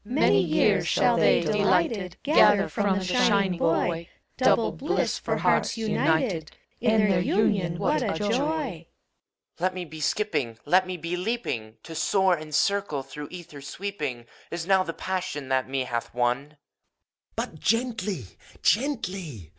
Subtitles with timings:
[0.03, 0.15] CHOBUS.
[0.19, 6.49] Many years shall they, delighted, Gather from the shining boy Double bliss for hearts united:
[6.79, 8.27] In their union what a joy!
[8.27, 8.85] BUPROPION.
[9.59, 10.57] Let me be skipping.
[10.65, 11.75] Let me be leaping!
[11.83, 13.03] To soar and circle.
[13.03, 16.47] Through ether sweeping, Is now the passion That me hath won.
[16.47, 16.57] FAUST.
[17.35, 18.25] But gently!
[18.63, 19.49] gently!